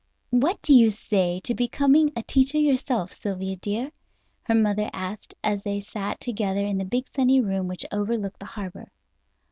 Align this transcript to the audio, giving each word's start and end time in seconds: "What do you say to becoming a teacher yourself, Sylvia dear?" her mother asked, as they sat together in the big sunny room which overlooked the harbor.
"What 0.31 0.59
do 0.63 0.73
you 0.73 0.89
say 0.89 1.39
to 1.43 1.53
becoming 1.53 2.11
a 2.15 2.23
teacher 2.23 2.57
yourself, 2.57 3.11
Sylvia 3.13 3.55
dear?" 3.55 3.91
her 4.45 4.55
mother 4.55 4.89
asked, 4.93 5.35
as 5.43 5.63
they 5.63 5.79
sat 5.79 6.19
together 6.19 6.65
in 6.65 6.79
the 6.79 6.85
big 6.85 7.07
sunny 7.07 7.39
room 7.39 7.67
which 7.67 7.85
overlooked 7.91 8.39
the 8.39 8.45
harbor. 8.47 8.89